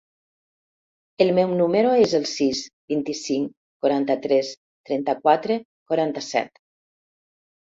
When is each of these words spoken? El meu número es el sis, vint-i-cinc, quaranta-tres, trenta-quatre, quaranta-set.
El 1.25 1.33
meu 1.39 1.51
número 1.59 1.91
es 2.05 2.15
el 2.19 2.25
sis, 2.29 2.61
vint-i-cinc, 2.93 3.51
quaranta-tres, 3.85 4.51
trenta-quatre, 4.91 5.61
quaranta-set. 5.93 6.59